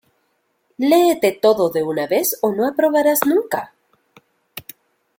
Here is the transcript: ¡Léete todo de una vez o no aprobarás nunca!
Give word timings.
¡Léete 0.89 1.31
todo 1.31 1.69
de 1.69 1.83
una 1.83 2.07
vez 2.07 2.39
o 2.41 2.47
no 2.57 2.63
aprobarás 2.67 3.19
nunca! 3.31 3.71